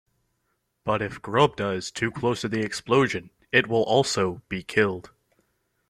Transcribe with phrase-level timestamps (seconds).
[0.83, 5.11] But if Grobda is too close to the explosion, it will also be killed.